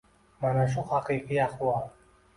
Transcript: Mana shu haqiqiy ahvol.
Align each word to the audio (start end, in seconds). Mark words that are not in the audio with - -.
Mana 0.45 0.63
shu 0.75 0.85
haqiqiy 0.93 1.43
ahvol. 1.45 1.81